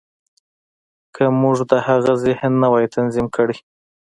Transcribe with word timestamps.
که 1.15 1.23
موږ 1.41 1.57
د 1.71 1.73
هغه 1.87 2.13
ذهن 2.25 2.51
نه 2.61 2.67
وای 2.71 2.85
تنظيم 2.95 3.27
کړی. 3.35 3.57